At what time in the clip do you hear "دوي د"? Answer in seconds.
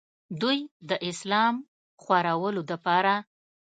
0.41-0.91